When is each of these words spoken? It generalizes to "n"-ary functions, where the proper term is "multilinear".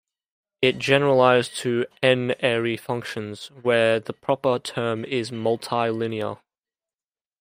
It 0.63 0.79
generalizes 0.79 1.53
to 1.59 1.85
"n"-ary 2.01 2.75
functions, 2.79 3.49
where 3.51 3.99
the 3.99 4.13
proper 4.13 4.57
term 4.57 5.05
is 5.05 5.29
"multilinear". 5.29 6.39